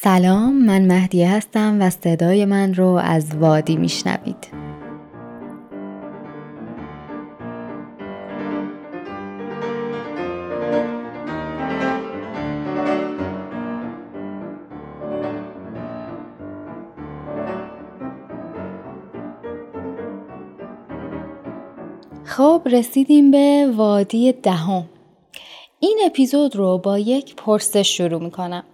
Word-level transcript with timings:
سلام 0.00 0.66
من 0.66 0.86
مهدیه 0.86 1.30
هستم 1.30 1.76
و 1.80 1.90
صدای 1.90 2.44
من 2.44 2.74
رو 2.74 2.86
از 2.86 3.36
وادی 3.36 3.76
میشنوید. 3.76 4.36
خب 22.24 22.62
رسیدیم 22.66 23.30
به 23.30 23.72
وادی 23.76 24.32
دهم. 24.32 24.84
این 25.80 25.98
اپیزود 26.06 26.56
رو 26.56 26.78
با 26.78 26.98
یک 26.98 27.36
پرسش 27.36 27.96
شروع 27.96 28.22
می‌کنم. 28.22 28.64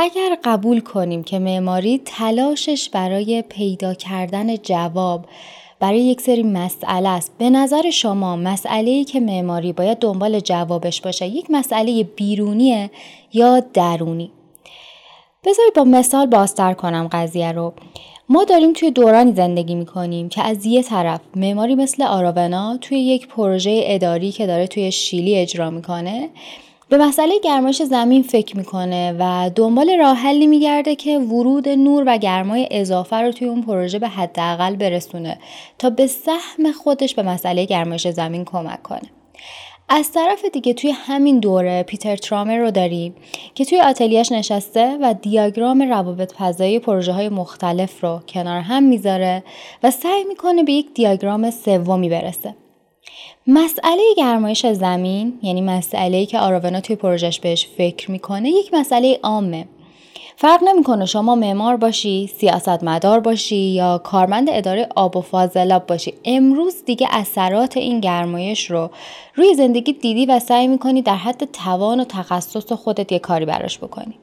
اگر 0.00 0.38
قبول 0.44 0.80
کنیم 0.80 1.22
که 1.22 1.38
معماری 1.38 2.00
تلاشش 2.04 2.88
برای 2.88 3.42
پیدا 3.48 3.94
کردن 3.94 4.56
جواب 4.56 5.24
برای 5.80 6.00
یک 6.00 6.20
سری 6.20 6.42
مسئله 6.42 7.08
است. 7.08 7.32
به 7.38 7.50
نظر 7.50 7.90
شما 7.90 8.36
مسئله 8.36 8.90
ای 8.90 9.04
که 9.04 9.20
معماری 9.20 9.72
باید 9.72 9.98
دنبال 9.98 10.40
جوابش 10.40 11.00
باشه 11.00 11.26
یک 11.26 11.46
مسئله 11.50 12.02
بیرونیه 12.02 12.90
یا 13.32 13.60
درونی؟ 13.60 14.30
بذارید 15.44 15.74
با 15.74 15.84
مثال 15.84 16.26
بازتر 16.26 16.72
کنم 16.72 17.08
قضیه 17.12 17.52
رو. 17.52 17.72
ما 18.28 18.44
داریم 18.44 18.72
توی 18.72 18.90
دورانی 18.90 19.32
زندگی 19.32 19.74
می‌کنیم 19.74 20.28
که 20.28 20.42
از 20.42 20.66
یه 20.66 20.82
طرف 20.82 21.20
معماری 21.36 21.74
مثل 21.74 22.02
آراونا 22.02 22.78
توی 22.80 22.98
یک 22.98 23.28
پروژه 23.28 23.80
اداری 23.84 24.32
که 24.32 24.46
داره 24.46 24.66
توی 24.66 24.92
شیلی 24.92 25.36
اجرا 25.36 25.70
می‌کنه 25.70 26.28
به 26.90 26.98
مسئله 26.98 27.38
گرمایش 27.44 27.82
زمین 27.82 28.22
فکر 28.22 28.56
می‌کنه 28.56 29.14
و 29.18 29.50
دنبال 29.54 29.98
راه 29.98 30.16
حلی 30.16 30.46
میگرده 30.46 30.96
که 30.96 31.18
ورود 31.18 31.68
نور 31.68 32.04
و 32.06 32.18
گرمای 32.18 32.68
اضافه 32.70 33.16
رو 33.16 33.32
توی 33.32 33.48
اون 33.48 33.62
پروژه 33.62 33.98
به 33.98 34.08
حداقل 34.08 34.76
برسونه 34.76 35.38
تا 35.78 35.90
به 35.90 36.06
سهم 36.06 36.72
خودش 36.72 37.14
به 37.14 37.22
مسئله 37.22 37.64
گرمایش 37.64 38.08
زمین 38.08 38.44
کمک 38.44 38.82
کنه. 38.82 39.02
از 39.88 40.12
طرف 40.12 40.44
دیگه 40.52 40.74
توی 40.74 40.90
همین 40.90 41.38
دوره 41.38 41.82
پیتر 41.82 42.16
ترامر 42.16 42.56
رو 42.56 42.70
داریم 42.70 43.14
که 43.54 43.64
توی 43.64 43.80
آتلیاش 43.80 44.32
نشسته 44.32 44.98
و 45.02 45.14
دیاگرام 45.22 45.82
روابط 45.82 46.32
فضایی 46.32 46.78
پروژه 46.78 47.12
های 47.12 47.28
مختلف 47.28 48.04
رو 48.04 48.20
کنار 48.28 48.60
هم 48.60 48.82
می‌ذاره 48.82 49.44
و 49.82 49.90
سعی 49.90 50.24
می‌کنه 50.24 50.62
به 50.62 50.72
یک 50.72 50.94
دیاگرام 50.94 51.50
سومی 51.50 52.08
برسه. 52.08 52.54
مسئله 53.46 54.02
گرمایش 54.16 54.66
زمین 54.66 55.38
یعنی 55.42 55.60
مسئله 55.60 56.26
که 56.26 56.38
آراونا 56.38 56.80
توی 56.80 56.96
پروژش 56.96 57.40
بهش 57.40 57.66
فکر 57.66 58.10
می‌کنه 58.10 58.50
یک 58.50 58.74
مسئله 58.74 59.20
عامه 59.22 59.68
فرق 60.36 60.60
نمی‌کنه 60.64 61.06
شما 61.06 61.34
معمار 61.34 61.76
باشی، 61.76 62.26
سیاستمدار 62.26 63.20
باشی 63.20 63.56
یا 63.56 63.98
کارمند 63.98 64.50
اداره 64.50 64.88
آب 64.96 65.16
و 65.16 65.20
فاضلاب 65.20 65.86
باشی. 65.86 66.14
امروز 66.24 66.84
دیگه 66.84 67.06
اثرات 67.10 67.76
این 67.76 68.00
گرمایش 68.00 68.70
رو 68.70 68.90
روی 69.34 69.54
زندگی 69.54 69.92
دیدی 69.92 70.26
و 70.26 70.38
سعی 70.38 70.66
می‌کنی 70.66 71.02
در 71.02 71.16
حد 71.16 71.44
توان 71.44 72.00
و 72.00 72.04
تخصص 72.04 72.72
خودت 72.72 73.12
یه 73.12 73.18
کاری 73.18 73.44
براش 73.44 73.78
بکنی. 73.78 74.14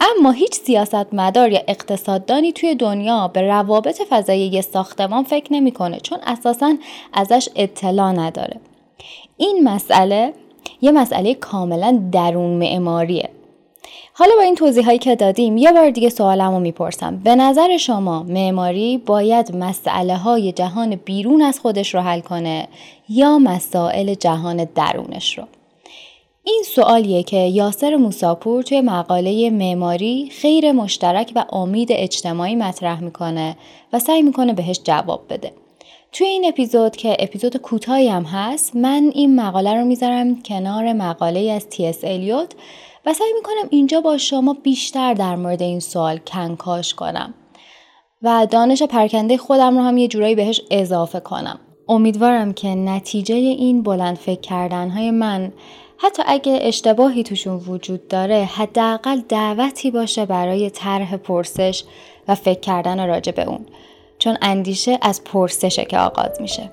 اما 0.00 0.30
هیچ 0.30 0.54
سیاستمدار 0.54 1.52
یا 1.52 1.60
اقتصاددانی 1.68 2.52
توی 2.52 2.74
دنیا 2.74 3.28
به 3.28 3.42
روابط 3.42 4.02
فضایی 4.10 4.62
ساختمان 4.62 5.24
فکر 5.24 5.52
نمی‌کنه 5.52 6.00
چون 6.00 6.18
اساسا 6.26 6.74
ازش 7.12 7.48
اطلاع 7.56 8.12
نداره. 8.12 8.60
این 9.36 9.64
مسئله 9.64 10.32
یه 10.80 10.92
مسئله 10.92 11.34
کاملا 11.34 12.02
درون 12.12 12.50
معماریه. 12.50 13.30
حالا 14.14 14.32
با 14.36 14.42
این 14.42 14.54
توضیح 14.54 14.84
هایی 14.84 14.98
که 14.98 15.16
دادیم 15.16 15.56
یه 15.56 15.72
بار 15.72 15.90
دیگه 15.90 16.08
سوالمو 16.08 16.60
می‌پرسم. 16.60 17.16
به 17.16 17.34
نظر 17.34 17.76
شما 17.76 18.22
معماری 18.22 18.98
باید 18.98 19.56
مسئله 19.56 20.16
های 20.16 20.52
جهان 20.52 20.96
بیرون 20.96 21.42
از 21.42 21.60
خودش 21.60 21.94
رو 21.94 22.00
حل 22.00 22.20
کنه 22.20 22.68
یا 23.08 23.38
مسائل 23.38 24.14
جهان 24.14 24.68
درونش 24.74 25.38
رو؟ 25.38 25.44
این 26.44 26.62
سوالیه 26.74 27.22
که 27.22 27.36
یاسر 27.36 27.96
موساپور 27.96 28.62
توی 28.62 28.80
مقاله 28.80 29.50
معماری 29.50 30.28
خیر 30.30 30.72
مشترک 30.72 31.32
و 31.34 31.44
امید 31.52 31.88
اجتماعی 31.92 32.56
مطرح 32.56 33.00
می‌کنه 33.00 33.56
و 33.92 33.98
سعی 33.98 34.22
می‌کنه 34.22 34.52
بهش 34.52 34.80
جواب 34.84 35.24
بده 35.30 35.52
توی 36.12 36.26
این 36.26 36.44
اپیزود 36.48 36.96
که 36.96 37.16
اپیزود 37.18 37.56
کوتاهی 37.56 38.08
هم 38.08 38.22
هست 38.22 38.76
من 38.76 39.10
این 39.14 39.40
مقاله 39.40 39.74
رو 39.74 39.84
می‌ذارم 39.84 40.42
کنار 40.42 40.92
مقاله 40.92 41.40
از 41.40 41.68
تی 41.68 41.86
اس 41.86 42.04
الیوت 42.04 42.54
و 43.06 43.14
سعی 43.14 43.32
می‌کنم 43.36 43.68
اینجا 43.70 44.00
با 44.00 44.18
شما 44.18 44.56
بیشتر 44.62 45.14
در 45.14 45.36
مورد 45.36 45.62
این 45.62 45.80
سوال 45.80 46.18
کنکاش 46.18 46.94
کنم 46.94 47.34
و 48.22 48.46
دانش 48.50 48.82
پرکنده 48.82 49.36
خودم 49.36 49.78
رو 49.78 49.84
هم 49.84 49.96
یه 49.96 50.08
جورایی 50.08 50.34
بهش 50.34 50.60
اضافه 50.70 51.20
کنم. 51.20 51.60
امیدوارم 51.88 52.52
که 52.52 52.68
نتیجه 52.68 53.34
این 53.34 53.82
بلند 53.82 54.16
فکر 54.16 54.40
کردن 54.40 54.90
های 54.90 55.10
من 55.10 55.52
حتی 56.04 56.22
اگه 56.26 56.58
اشتباهی 56.62 57.22
توشون 57.22 57.56
وجود 57.56 58.08
داره 58.08 58.44
حداقل 58.44 59.20
دعوتی 59.28 59.90
باشه 59.90 60.26
برای 60.26 60.70
طرح 60.70 61.16
پرسش 61.16 61.84
و 62.28 62.34
فکر 62.34 62.60
کردن 62.60 63.06
راجع 63.06 63.32
به 63.32 63.42
اون 63.42 63.66
چون 64.18 64.36
اندیشه 64.42 64.98
از 65.02 65.24
پرسشه 65.24 65.84
که 65.84 65.98
آغاز 65.98 66.40
میشه. 66.40 66.70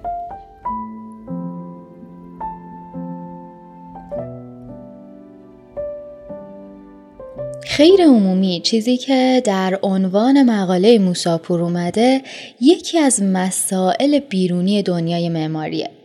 خیر 7.64 8.02
عمومی 8.02 8.62
چیزی 8.64 8.98
که 8.98 9.42
در 9.46 9.80
عنوان 9.84 10.44
مقاله 10.44 11.00
موساپور 11.00 11.62
اومده 11.62 12.22
یکی 12.62 13.00
از 13.00 13.24
مسائل 13.24 14.20
بیرونی 14.20 14.84
دنیای 14.84 15.30
معماریه 15.30 15.99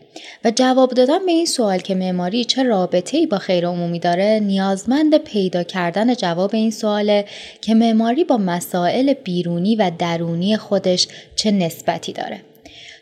و 0.44 0.50
جواب 0.50 0.90
دادن 0.90 1.26
به 1.26 1.32
این 1.32 1.46
سوال 1.46 1.78
که 1.78 1.94
معماری 1.94 2.44
چه 2.44 2.62
رابطه 2.62 3.16
ای 3.16 3.26
با 3.26 3.38
خیر 3.38 3.66
عمومی 3.66 3.98
داره 3.98 4.40
نیازمند 4.42 5.16
پیدا 5.16 5.62
کردن 5.62 6.14
جواب 6.14 6.54
این 6.54 6.70
سواله 6.70 7.24
که 7.60 7.74
معماری 7.74 8.24
با 8.24 8.36
مسائل 8.36 9.12
بیرونی 9.12 9.76
و 9.76 9.90
درونی 9.98 10.56
خودش 10.56 11.08
چه 11.36 11.50
نسبتی 11.50 12.12
داره. 12.12 12.40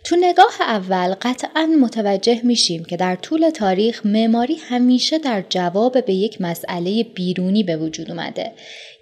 تو 0.04 0.16
نگاه 0.16 0.52
اول 0.60 1.14
قطعا 1.22 1.66
متوجه 1.80 2.40
میشیم 2.44 2.84
که 2.84 2.96
در 2.96 3.16
طول 3.16 3.50
تاریخ 3.50 4.06
معماری 4.06 4.54
همیشه 4.54 5.18
در 5.18 5.44
جواب 5.48 6.04
به 6.04 6.12
یک 6.14 6.40
مسئله 6.40 7.02
بیرونی 7.02 7.62
به 7.62 7.76
وجود 7.76 8.10
اومده. 8.10 8.52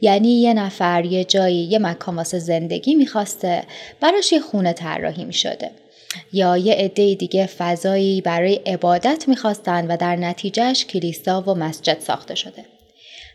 یعنی 0.01 0.41
یه 0.41 0.55
نفر 0.55 1.05
یه 1.05 1.25
جایی 1.25 1.65
یه 1.65 1.79
مکان 1.79 2.17
واسه 2.17 2.39
زندگی 2.39 2.95
می‌خواسته 2.95 3.63
براش 4.01 4.33
یه 4.33 4.41
خونه 4.41 4.73
طراحی 4.73 5.25
می‌شده. 5.25 5.71
یا 6.33 6.57
یه 6.57 6.75
عده 6.75 7.15
دیگه 7.15 7.47
فضایی 7.47 8.21
برای 8.21 8.55
عبادت 8.55 9.25
می‌خواستن 9.29 9.87
و 9.87 9.97
در 9.97 10.17
نتیجهش 10.17 10.85
کلیسا 10.85 11.43
و 11.43 11.55
مسجد 11.55 12.01
ساخته 12.01 12.35
شده. 12.35 12.80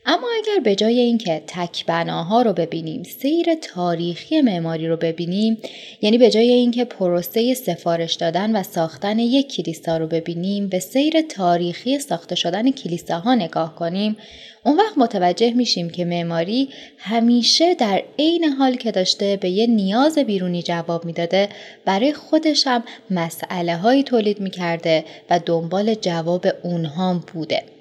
اما 0.08 0.28
اگر 0.38 0.60
به 0.64 0.76
جای 0.76 1.00
اینکه 1.00 1.44
تک 1.48 1.86
بناها 1.86 2.42
رو 2.42 2.54
ببینیم 2.54 3.04
سیر 3.04 3.56
تاریخی 3.56 4.42
معماری 4.42 4.88
رو 4.88 4.98
ببینیم 4.98 5.58
یعنی 6.02 6.18
به 6.18 6.30
جای 6.30 6.52
اینکه 6.52 6.86
پروسه 6.86 7.54
سفارش 7.54 8.14
دادن 8.14 8.56
و 8.56 8.64
ساختن 8.64 9.20
یک 9.20 9.56
کلیسا 9.56 9.98
رو 9.98 10.08
ببینیم 10.08 10.68
به 10.68 10.80
سیر 10.80 11.22
تاریخی 11.22 12.00
ساخته 12.00 12.36
شدن 12.36 12.72
کلیساها 12.72 13.36
نگاه 13.36 13.76
کنیم 13.76 14.18
اون 14.64 14.78
وقت 14.78 14.98
متوجه 14.98 15.52
میشیم 15.52 15.90
که 15.90 16.06
معماری 16.06 16.70
همیشه 16.98 17.74
در 17.74 18.04
عین 18.20 18.44
حال 18.44 18.76
که 18.76 18.92
داشته 18.92 19.38
به 19.42 19.50
یه 19.50 19.68
نیاز 19.68 20.18
بیرونی 20.18 20.64
جواب 20.64 21.06
می‌داده 21.06 21.50
برای 21.86 22.14
خودش 22.14 22.68
هم 22.68 22.84
مسئله 23.12 23.78
هایی 23.78 24.04
تولید 24.04 24.40
می‌کرده 24.40 25.06
و 25.30 25.40
دنبال 25.46 25.94
جواب 25.94 26.48
اونها 26.64 27.22
بوده. 27.34 27.75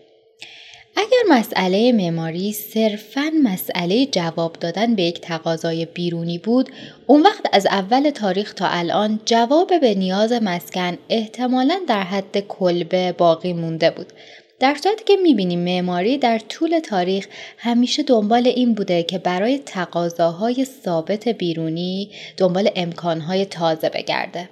اگر 0.97 1.39
مسئله 1.39 1.93
معماری 1.93 2.53
صرفا 2.53 3.33
مسئله 3.43 4.07
جواب 4.07 4.57
دادن 4.61 4.95
به 4.95 5.03
یک 5.03 5.21
تقاضای 5.21 5.85
بیرونی 5.85 6.39
بود 6.39 6.71
اون 7.07 7.23
وقت 7.23 7.47
از 7.53 7.67
اول 7.67 8.11
تاریخ 8.11 8.55
تا 8.55 8.67
الان 8.69 9.21
جواب 9.25 9.81
به 9.81 9.95
نیاز 9.95 10.33
مسکن 10.33 10.99
احتمالا 11.09 11.81
در 11.89 12.03
حد 12.03 12.39
کلبه 12.39 13.13
باقی 13.13 13.53
مونده 13.53 13.91
بود. 13.91 14.13
در 14.61 14.75
صورتی 14.75 15.05
که 15.05 15.17
می‌بینیم 15.17 15.61
معماری 15.61 16.19
در 16.19 16.39
طول 16.39 16.79
تاریخ 16.79 17.27
همیشه 17.59 18.03
دنبال 18.03 18.47
این 18.47 18.75
بوده 18.75 19.03
که 19.03 19.19
برای 19.19 19.59
تقاضاهای 19.59 20.67
ثابت 20.85 21.29
بیرونی 21.29 22.11
دنبال 22.37 22.71
امکانهای 22.77 23.45
تازه 23.45 23.89
بگرده. 23.89 24.49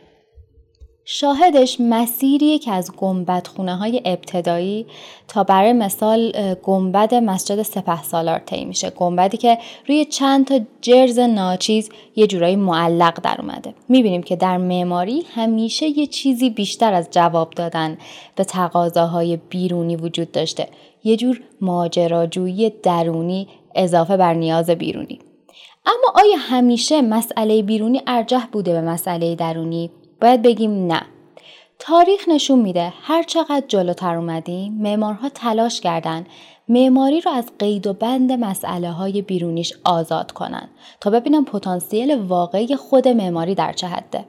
شاهدش 1.05 1.77
مسیریه 1.81 2.59
که 2.59 2.73
از 2.73 2.93
گنبد 2.97 3.47
خونه 3.47 3.77
های 3.77 4.03
ابتدایی 4.05 4.87
تا 5.29 5.45
برای 5.45 5.73
مثال 5.73 6.33
گنبد 6.63 7.15
مسجد 7.15 7.63
سپه 7.63 8.03
سالار 8.03 8.39
طی 8.39 8.65
میشه. 8.65 8.91
گنبدی 8.91 9.37
که 9.37 9.59
روی 9.89 10.05
چند 10.05 10.47
تا 10.47 10.61
جرز 10.81 11.19
ناچیز 11.19 11.91
یه 12.17 12.27
جورایی 12.27 12.57
معلق 12.57 13.21
در 13.21 13.37
اومده. 13.41 13.75
می‌بینیم 13.89 14.23
که 14.23 14.37
در 14.37 14.57
معماری 14.57 15.23
همیشه 15.35 15.99
یه 15.99 16.07
چیزی 16.07 16.51
بیشتر 16.51 16.93
از 16.93 17.09
جواب 17.11 17.51
دادن 17.51 17.99
به 18.37 18.45
تقاضاهای 18.45 19.37
بیرونی 19.37 19.97
وجود 19.97 20.33
داشته. 20.33 20.69
یه 21.05 21.17
جور 21.17 21.41
ماجراجویی 21.61 22.71
درونی 22.83 23.49
اضافه 23.75 24.17
بر 24.17 24.35
نیاز 24.35 24.71
بیرونی. 24.71 25.19
اما 25.87 26.25
آیا 26.25 26.37
همیشه 26.39 27.03
مسئله 27.03 27.63
بیرونی 27.63 28.03
ارجح 28.07 28.47
بوده 28.53 28.73
به 28.73 28.81
مسئله 28.81 29.35
درونی؟ 29.35 29.91
باید 30.23 30.43
بگیم 30.43 30.87
نه. 30.87 31.03
تاریخ 31.79 32.29
نشون 32.29 32.59
میده 32.59 32.93
هر 33.03 33.23
چقدر 33.23 33.65
جلوتر 33.69 34.17
اومدیم 34.17 34.73
معمارها 34.73 35.29
تلاش 35.29 35.81
کردند 35.81 36.27
معماری 36.69 37.21
رو 37.21 37.31
از 37.31 37.53
قید 37.59 37.87
و 37.87 37.93
بند 37.93 38.33
مسئله 38.33 38.91
های 38.91 39.23
بیرونیش 39.23 39.73
آزاد 39.85 40.33
کنن 40.33 40.69
تا 41.01 41.11
ببینم 41.11 41.45
پتانسیل 41.45 42.15
واقعی 42.15 42.77
خود 42.77 43.09
معماری 43.09 43.55
در 43.55 43.73
چه 43.73 43.87
حده. 43.87 44.25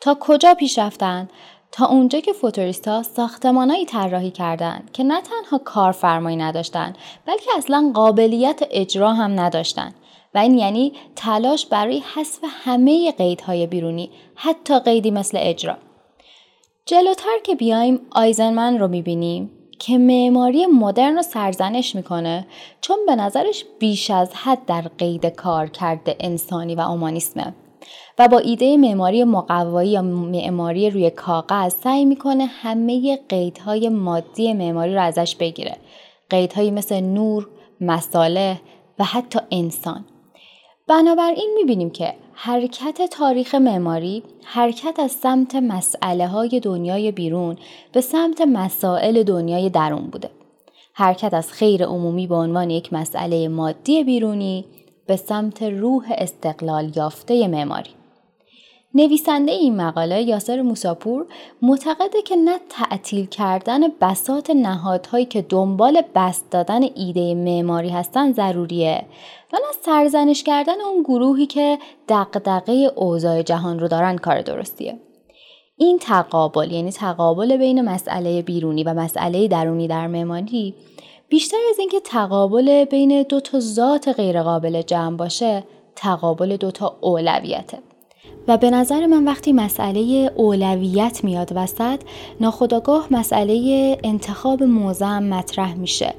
تا 0.00 0.16
کجا 0.20 0.54
پیش 0.54 0.78
رفتن؟ 0.78 1.28
تا 1.72 1.86
اونجا 1.86 2.20
که 2.20 2.32
فوتوریستا 2.32 3.02
ساختمانایی 3.02 3.86
طراحی 3.86 4.30
کردند 4.30 4.90
که 4.92 5.04
نه 5.04 5.20
تنها 5.20 5.58
کارفرمایی 5.58 6.36
نداشتند 6.36 6.98
بلکه 7.26 7.50
اصلا 7.56 7.90
قابلیت 7.94 8.62
اجرا 8.70 9.12
هم 9.12 9.40
نداشتند 9.40 9.94
این 10.38 10.58
یعنی 10.58 10.92
تلاش 11.16 11.66
برای 11.66 12.02
حذف 12.14 12.38
همه 12.44 13.12
قیدهای 13.12 13.66
بیرونی 13.66 14.10
حتی 14.34 14.78
قیدی 14.78 15.10
مثل 15.10 15.38
اجرا. 15.40 15.76
جلوتر 16.86 17.38
که 17.42 17.54
بیایم 17.54 18.00
آیزنمن 18.10 18.78
رو 18.78 18.88
می‌بینیم 18.88 19.50
که 19.78 19.98
معماری 19.98 20.66
مدرن 20.66 21.16
رو 21.16 21.22
سرزنش 21.22 21.94
می‌کنه 21.94 22.46
چون 22.80 22.96
به 23.06 23.16
نظرش 23.16 23.64
بیش 23.78 24.10
از 24.10 24.34
حد 24.34 24.64
در 24.66 24.82
قید 24.98 25.26
کار 25.26 25.66
کرده 25.66 26.16
انسانی 26.20 26.74
و 26.74 26.80
اومانیسمه. 26.80 27.54
و 28.18 28.28
با 28.28 28.38
ایده 28.38 28.76
معماری 28.76 29.24
مقوایی 29.24 29.90
یا 29.90 30.02
معماری 30.02 30.90
روی 30.90 31.10
کاغذ 31.10 31.74
سعی 31.74 32.04
می‌کنه 32.04 32.46
همه 32.46 33.18
قیدهای 33.28 33.88
مادی 33.88 34.52
معماری 34.52 34.94
رو 34.94 35.02
ازش 35.02 35.36
بگیره. 35.36 35.76
قیدهایی 36.30 36.70
مثل 36.70 37.00
نور، 37.00 37.48
مساله 37.80 38.60
و 38.98 39.04
حتی 39.04 39.38
انسان. 39.50 40.04
بنابراین 40.88 41.50
می‌بینیم 41.54 41.90
که 41.90 42.14
حرکت 42.34 43.02
تاریخ 43.10 43.54
معماری 43.54 44.22
حرکت 44.44 44.98
از 44.98 45.10
سمت 45.12 45.54
مسئله 45.54 46.26
های 46.26 46.60
دنیای 46.60 47.12
بیرون 47.12 47.56
به 47.92 48.00
سمت 48.00 48.40
مسائل 48.40 49.22
دنیای 49.22 49.70
درون 49.70 50.06
بوده. 50.06 50.30
حرکت 50.92 51.34
از 51.34 51.52
خیر 51.52 51.84
عمومی 51.84 52.26
به 52.26 52.34
عنوان 52.34 52.70
یک 52.70 52.92
مسئله 52.92 53.48
مادی 53.48 54.04
بیرونی 54.04 54.64
به 55.06 55.16
سمت 55.16 55.62
روح 55.62 56.04
استقلال 56.18 56.92
یافته 56.96 57.48
معماری. 57.48 57.90
نویسنده 58.94 59.52
این 59.52 59.76
مقاله 59.76 60.22
یاسر 60.22 60.62
موساپور 60.62 61.26
معتقده 61.62 62.22
که 62.22 62.36
نه 62.36 62.58
تعطیل 62.68 63.26
کردن 63.26 63.80
بسات 64.00 64.50
نهادهایی 64.50 65.24
که 65.24 65.42
دنبال 65.42 66.02
بست 66.14 66.50
دادن 66.50 66.82
ایده 66.94 67.34
معماری 67.34 67.88
هستن 67.88 68.32
ضروریه 68.32 69.04
و 69.52 69.56
نه 69.56 69.72
سرزنش 69.84 70.42
کردن 70.42 70.80
اون 70.80 71.02
گروهی 71.02 71.46
که 71.46 71.78
دقدقه 72.08 72.72
اوضاع 72.96 73.42
جهان 73.42 73.78
رو 73.78 73.88
دارن 73.88 74.16
کار 74.16 74.40
درستیه. 74.40 74.98
این 75.76 75.98
تقابل 75.98 76.72
یعنی 76.72 76.92
تقابل 76.92 77.56
بین 77.56 77.80
مسئله 77.80 78.42
بیرونی 78.42 78.84
و 78.84 78.94
مسئله 78.94 79.48
درونی 79.48 79.88
در 79.88 80.06
معماری 80.06 80.74
بیشتر 81.28 81.56
از 81.70 81.78
اینکه 81.78 82.00
تقابل 82.00 82.84
بین 82.84 83.22
دو 83.22 83.40
تا 83.40 83.60
ذات 83.60 84.08
غیرقابل 84.08 84.82
جمع 84.82 85.16
باشه 85.16 85.64
تقابل 85.96 86.56
دو 86.56 86.70
تا 86.70 86.96
اولویته 87.00 87.78
و 88.48 88.56
به 88.56 88.70
نظر 88.70 89.06
من 89.06 89.24
وقتی 89.24 89.52
مسئله 89.52 90.32
اولویت 90.36 91.20
میاد 91.24 91.52
وسط 91.54 92.00
ناخداگاه 92.40 93.06
مسئله 93.10 93.98
انتخاب 94.04 94.62
موضع 94.62 95.18
مطرح 95.18 95.74
میشه. 95.74 96.14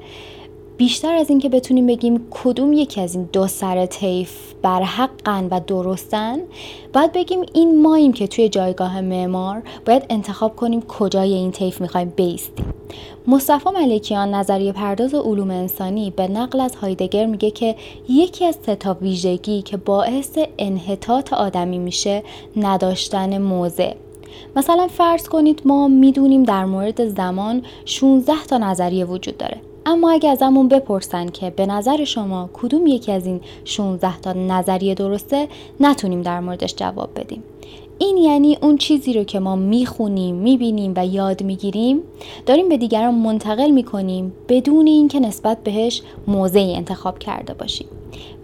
بیشتر 0.79 1.15
از 1.15 1.29
اینکه 1.29 1.49
بتونیم 1.49 1.87
بگیم 1.87 2.27
کدوم 2.31 2.73
یکی 2.73 3.01
از 3.01 3.15
این 3.15 3.29
دو 3.33 3.47
سر 3.47 3.85
طیف 3.85 4.53
بر 4.61 4.83
حقن 4.83 5.47
و 5.51 5.59
درستن 5.67 6.39
باید 6.93 7.11
بگیم 7.11 7.39
این 7.53 7.81
ماییم 7.81 8.13
که 8.13 8.27
توی 8.27 8.49
جایگاه 8.49 9.01
معمار 9.01 9.61
باید 9.85 10.05
انتخاب 10.09 10.55
کنیم 10.55 10.81
کجای 10.81 11.33
این 11.33 11.51
طیف 11.51 11.81
می‌خوایم 11.81 12.13
بیستیم. 12.15 12.65
مصطفی 13.27 13.69
ملکیان 13.69 14.35
نظریه 14.35 14.71
پرداز 14.71 15.13
علوم 15.13 15.51
انسانی 15.51 16.11
به 16.11 16.27
نقل 16.27 16.59
از 16.59 16.75
هایدگر 16.75 17.25
میگه 17.25 17.51
که 17.51 17.75
یکی 18.09 18.45
از 18.45 18.55
ستا 18.55 18.97
ویژگی 19.01 19.61
که 19.61 19.77
باعث 19.77 20.39
انحطاط 20.57 21.33
آدمی 21.33 21.77
میشه 21.77 22.23
نداشتن 22.57 23.37
موضع. 23.37 23.93
مثلا 24.55 24.87
فرض 24.87 25.27
کنید 25.27 25.61
ما 25.65 25.87
می‌دونیم 25.87 26.43
در 26.43 26.65
مورد 26.65 27.05
زمان 27.05 27.63
16 27.85 28.33
تا 28.47 28.57
نظریه 28.57 29.05
وجود 29.05 29.37
داره. 29.37 29.68
اما 29.89 30.11
اگه 30.11 30.29
ازمون 30.29 30.67
بپرسن 30.67 31.27
که 31.29 31.49
به 31.49 31.65
نظر 31.65 32.03
شما 32.03 32.49
کدوم 32.53 32.87
یکی 32.87 33.11
از 33.11 33.25
این 33.25 33.41
16 33.65 34.19
تا 34.19 34.33
نظریه 34.33 34.93
درسته 34.95 35.47
نتونیم 35.79 36.21
در 36.21 36.39
موردش 36.39 36.75
جواب 36.75 37.09
بدیم. 37.15 37.43
این 37.99 38.17
یعنی 38.17 38.57
اون 38.61 38.77
چیزی 38.77 39.13
رو 39.13 39.23
که 39.23 39.39
ما 39.39 39.55
می‌خونیم 39.55 40.35
می‌بینیم 40.35 40.93
و 40.95 41.05
یاد 41.05 41.43
می‌گیریم 41.43 42.01
داریم 42.45 42.69
به 42.69 42.77
دیگران 42.77 43.15
منتقل 43.15 43.71
می‌کنیم 43.71 44.33
بدون 44.49 44.87
اینکه 44.87 45.19
نسبت 45.19 45.63
بهش 45.63 46.01
موضعی 46.27 46.75
انتخاب 46.75 47.19
کرده 47.19 47.53
باشیم. 47.53 47.87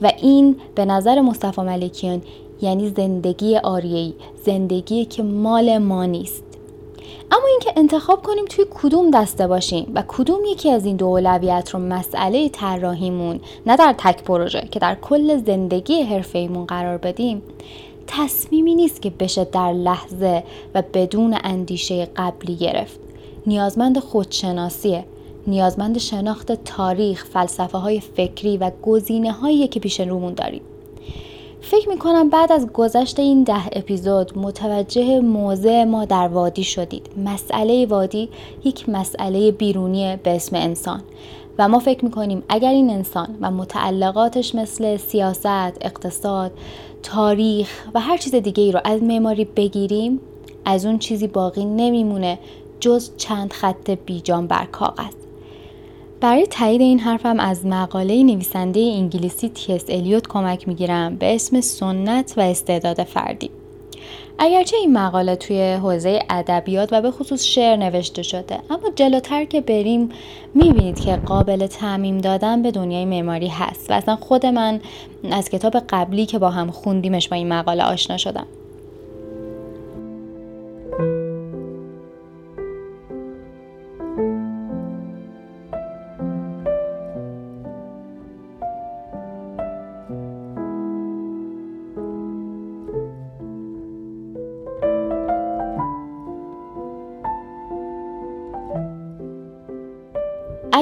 و 0.01 0.11
این 0.21 0.55
به 0.75 0.85
نظر 0.85 1.21
مصطفی 1.21 1.61
ملکیان 1.61 2.21
یعنی 2.61 2.89
زندگی 2.89 3.57
آریهی 3.57 4.13
زندگی 4.45 5.05
که 5.05 5.23
مال 5.23 5.77
ما 5.77 6.05
نیست. 6.05 6.44
اما 7.31 7.47
اینکه 7.47 7.73
انتخاب 7.75 8.23
کنیم 8.23 8.45
توی 8.45 8.65
کدوم 8.69 9.11
دسته 9.11 9.47
باشیم 9.47 9.91
و 9.95 10.03
کدوم 10.07 10.45
یکی 10.45 10.71
از 10.71 10.85
این 10.85 10.95
دو 10.95 11.05
اولویت 11.05 11.69
رو 11.69 11.79
مسئله 11.79 12.49
طراحیمون 12.49 13.39
نه 13.65 13.75
در 13.75 13.95
تک 13.97 14.23
پروژه 14.23 14.67
که 14.71 14.79
در 14.79 14.95
کل 14.95 15.43
زندگی 15.43 16.01
حرفه‌ایمون 16.01 16.65
قرار 16.65 16.97
بدیم 16.97 17.41
تصمیمی 18.07 18.75
نیست 18.75 19.01
که 19.01 19.09
بشه 19.09 19.45
در 19.45 19.73
لحظه 19.73 20.43
و 20.75 20.83
بدون 20.93 21.37
اندیشه 21.43 22.07
قبلی 22.15 22.55
گرفت. 22.55 22.99
نیازمند 23.47 23.99
خودشناسیه. 23.99 25.05
نیازمند 25.47 25.97
شناخت 25.97 26.51
تاریخ، 26.51 27.25
فلسفه 27.25 27.77
های 27.77 27.99
فکری 27.99 28.57
و 28.57 28.71
گزینه 28.83 29.31
هایی 29.31 29.67
که 29.67 29.79
پیش 29.79 29.99
رومون 29.99 30.33
داریم. 30.33 30.61
فکر 31.67 31.89
می‌کنم 31.89 32.29
بعد 32.29 32.51
از 32.51 32.67
گذشت 32.73 33.19
این 33.19 33.43
ده 33.43 33.67
اپیزود 33.71 34.37
متوجه 34.37 35.19
موضع 35.19 35.83
ما 35.83 36.05
در 36.05 36.27
وادی 36.27 36.63
شدید. 36.63 37.09
مسئله 37.25 37.85
وادی 37.85 38.29
یک 38.63 38.89
مسئله 38.89 39.51
بیرونی 39.51 40.15
به 40.23 40.35
اسم 40.35 40.55
انسان. 40.55 41.01
و 41.59 41.67
ما 41.67 41.79
فکر 41.79 42.05
می‌کنیم 42.05 42.43
اگر 42.49 42.69
این 42.69 42.89
انسان 42.89 43.37
و 43.41 43.51
متعلقاتش 43.51 44.55
مثل 44.55 44.97
سیاست، 44.97 45.77
اقتصاد، 45.81 46.51
تاریخ 47.03 47.87
و 47.93 47.99
هر 47.99 48.17
چیز 48.17 48.35
دیگه 48.35 48.63
ای 48.63 48.71
رو 48.71 48.79
از 48.83 49.03
معماری 49.03 49.45
بگیریم 49.45 50.19
از 50.65 50.85
اون 50.85 50.97
چیزی 50.97 51.27
باقی 51.27 51.65
نمیمونه 51.65 52.39
جز 52.79 53.11
چند 53.17 53.53
خط 53.53 53.89
بیجان 53.89 54.47
بر 54.47 54.65
کاغذ. 54.65 55.24
برای 56.21 56.47
تایید 56.47 56.81
این 56.81 56.99
حرفم 56.99 57.39
از 57.39 57.65
مقاله 57.65 58.23
نویسنده 58.23 58.79
انگلیسی 58.79 59.49
تیس 59.49 59.85
الیوت 59.89 60.27
کمک 60.27 60.67
می‌گیرم 60.67 61.15
به 61.15 61.35
اسم 61.35 61.61
سنت 61.61 62.33
و 62.37 62.41
استعداد 62.41 63.03
فردی. 63.03 63.49
اگرچه 64.39 64.77
این 64.77 64.93
مقاله 64.93 65.35
توی 65.35 65.73
حوزه 65.73 66.19
ادبیات 66.29 66.89
و 66.91 67.01
به 67.01 67.11
خصوص 67.11 67.43
شعر 67.43 67.75
نوشته 67.75 68.23
شده 68.23 68.59
اما 68.69 68.89
جلوتر 68.95 69.45
که 69.45 69.61
بریم 69.61 70.09
می‌بینید 70.53 70.99
که 70.99 71.15
قابل 71.15 71.67
تعمیم 71.67 72.17
دادن 72.17 72.61
به 72.61 72.71
دنیای 72.71 73.05
معماری 73.05 73.47
هست 73.47 73.91
و 73.91 73.93
اصلا 73.93 74.15
خود 74.15 74.45
من 74.45 74.81
از 75.31 75.49
کتاب 75.49 75.77
قبلی 75.89 76.25
که 76.25 76.39
با 76.39 76.49
هم 76.49 76.71
خوندیمش 76.71 77.29
با 77.29 77.35
این 77.35 77.53
مقاله 77.53 77.83
آشنا 77.83 78.17
شدم. 78.17 78.47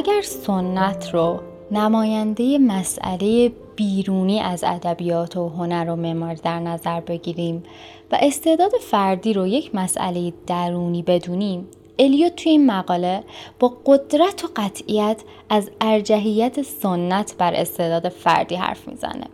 اگر 0.03 0.21
سنت 0.21 1.13
رو 1.13 1.39
نماینده 1.71 2.57
مسئله 2.57 3.51
بیرونی 3.75 4.39
از 4.39 4.63
ادبیات 4.63 5.37
و 5.37 5.49
هنر 5.49 5.89
و 5.89 5.95
معماری 5.95 6.39
در 6.43 6.59
نظر 6.59 6.99
بگیریم 6.99 7.63
و 8.11 8.17
استعداد 8.21 8.71
فردی 8.71 9.33
رو 9.33 9.47
یک 9.47 9.75
مسئله 9.75 10.33
درونی 10.47 11.01
بدونیم 11.01 11.67
الیوت 11.99 12.35
توی 12.35 12.51
این 12.51 12.65
مقاله 12.65 13.23
با 13.59 13.77
قدرت 13.85 14.43
و 14.45 14.47
قطعیت 14.55 15.21
از 15.49 15.71
ارجحیت 15.81 16.61
سنت 16.61 17.35
بر 17.37 17.53
استعداد 17.53 18.09
فردی 18.09 18.55
حرف 18.55 18.87
می‌زنه. 18.87 19.27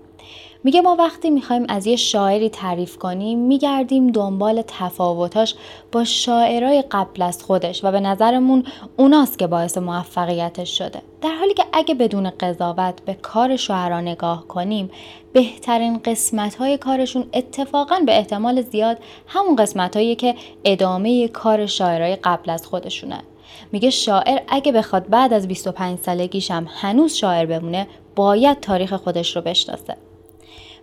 میگه 0.64 0.82
ما 0.82 0.96
وقتی 0.96 1.30
می‌خوایم 1.30 1.66
از 1.70 1.88
یه 1.88 1.96
شاعری 1.96 2.50
تعریف 2.50 2.98
کنیم 2.98 3.40
میگردیم 3.40 4.12
دنبال 4.12 4.64
تفاوتاش 4.68 5.56
با 5.92 6.04
شاعرای 6.04 6.84
قبل 6.92 7.22
از 7.22 7.44
خودش 7.44 7.84
و 7.84 7.92
به 7.92 8.00
نظرمون 8.00 8.64
اوناست 8.98 9.40
که 9.40 9.48
باعث 9.48 9.78
موفقیتش 9.78 10.78
شده. 10.78 11.02
در 11.22 11.36
حالی 11.36 11.54
که 11.54 11.64
اگه 11.74 11.96
بدون 11.96 12.30
قضاوت 12.30 13.02
به 13.06 13.14
کار 13.14 13.56
شاعرا 13.56 14.02
نگاه 14.02 14.48
کنیم 14.48 14.92
بهترین 15.34 16.00
قسمت 16.06 16.56
های 16.56 16.78
کارشون 16.78 17.26
اتفاقا 17.34 18.00
به 18.06 18.18
احتمال 18.18 18.62
زیاد 18.62 18.98
همون 19.28 19.56
قسمت 19.56 20.18
که 20.18 20.36
ادامه 20.66 21.28
کار 21.28 21.66
شاعرای 21.66 22.16
قبل 22.16 22.50
از 22.50 22.66
خودشونه. 22.66 23.24
میگه 23.72 23.90
شاعر 23.90 24.40
اگه 24.48 24.72
بخواد 24.72 25.10
بعد 25.10 25.34
از 25.34 25.48
25 25.48 26.00
سالگیش 26.00 26.52
هم 26.52 26.68
هنوز 26.70 27.14
شاعر 27.14 27.46
بمونه 27.46 27.88
باید 28.16 28.60
تاریخ 28.60 28.94
خودش 28.94 29.36
رو 29.36 29.42
بشناسه. 29.42 30.09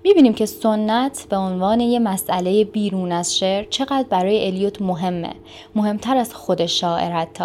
می‌بینیم 0.07 0.35
که 0.35 0.47
سنت 0.47 1.27
به 1.31 1.37
عنوان 1.37 1.81
یه 1.81 1.99
مسئله 1.99 2.65
بیرون 2.65 3.13
از 3.13 3.39
شعر 3.39 3.65
چقدر 3.71 4.07
برای 4.11 4.47
الیوت 4.47 4.83
مهمه. 4.83 5.33
مهمتر 5.75 6.17
از 6.17 6.35
خود 6.35 6.67
شاعر 6.67 7.13
حتی. 7.13 7.45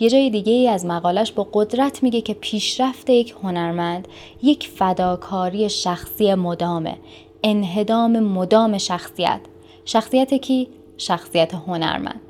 یه 0.00 0.10
جای 0.10 0.30
دیگه 0.30 0.52
ای 0.52 0.68
از 0.68 0.86
مقالش 0.86 1.32
با 1.32 1.48
قدرت 1.52 2.02
میگه 2.02 2.20
که 2.20 2.34
پیشرفت 2.34 3.10
یک 3.10 3.34
هنرمند 3.42 4.08
یک 4.42 4.68
فداکاری 4.68 5.68
شخصی 5.68 6.34
مدامه. 6.34 6.96
انهدام 7.44 8.20
مدام 8.20 8.78
شخصیت. 8.78 9.40
شخصیت 9.84 10.34
کی؟ 10.34 10.68
شخصیت 10.98 11.54
هنرمند. 11.54 12.20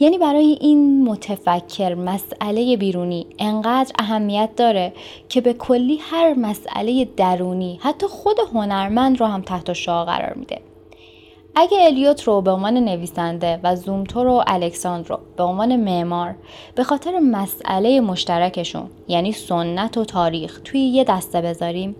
یعنی 0.00 0.18
برای 0.18 0.58
این 0.60 1.04
متفکر 1.04 1.94
مسئله 1.94 2.76
بیرونی 2.76 3.26
انقدر 3.38 3.92
اهمیت 3.98 4.50
داره 4.56 4.92
که 5.28 5.40
به 5.40 5.52
کلی 5.52 5.98
هر 6.02 6.34
مسئله 6.34 7.08
درونی 7.16 7.78
حتی 7.82 8.06
خود 8.06 8.36
هنرمند 8.54 9.20
رو 9.20 9.26
هم 9.26 9.42
تحت 9.42 9.72
شعا 9.72 10.04
قرار 10.04 10.34
میده. 10.34 10.60
اگه 11.58 11.84
الیوت 11.84 12.22
رو 12.22 12.40
به 12.40 12.50
عنوان 12.50 12.76
نویسنده 12.76 13.60
و 13.62 13.76
زومتور 13.76 14.26
و 14.26 14.42
الکساندرو 14.46 15.18
به 15.36 15.42
عنوان 15.42 15.76
معمار 15.76 16.34
به 16.74 16.84
خاطر 16.84 17.18
مسئله 17.18 18.00
مشترکشون 18.00 18.90
یعنی 19.08 19.32
سنت 19.32 19.96
و 19.96 20.04
تاریخ 20.04 20.60
توی 20.64 20.80
یه 20.80 21.04
دسته 21.04 21.40
بذاریم 21.40 21.96